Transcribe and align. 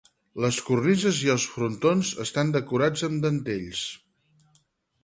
Les 0.45 0.55
cornises 0.69 1.19
i 1.25 1.29
els 1.33 1.45
frontons 1.57 2.15
estan 2.27 2.55
decorats 2.57 3.05
amb 3.11 3.25
dentells. 3.29 3.85